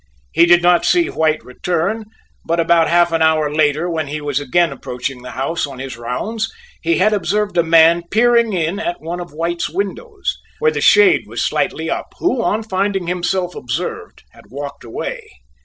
He 0.31 0.47
did 0.47 0.63
not 0.63 0.83
see 0.83 1.11
White 1.11 1.45
return, 1.45 2.05
but 2.43 2.59
about 2.59 2.89
half 2.89 3.11
an 3.11 3.21
hour 3.21 3.53
later 3.53 3.87
when 3.87 4.07
he 4.07 4.19
was 4.19 4.39
again 4.39 4.71
approaching 4.71 5.21
the 5.21 5.29
house 5.37 5.67
on 5.67 5.77
his 5.77 5.95
rounds 5.95 6.51
he 6.81 6.97
had 6.97 7.13
observed 7.13 7.55
a 7.55 7.61
man 7.61 8.01
peering 8.09 8.51
in 8.51 8.79
at 8.79 8.99
one 8.99 9.19
of 9.19 9.31
White's 9.31 9.69
windows, 9.69 10.35
where 10.57 10.71
the 10.71 10.81
shade 10.81 11.27
was 11.27 11.45
slightly 11.45 11.87
up, 11.91 12.15
who, 12.17 12.41
on 12.41 12.63
finding 12.63 13.05
himself 13.05 13.53
observed, 13.53 14.23
had 14.31 14.45
walked 14.49 14.83
away. 14.83 15.29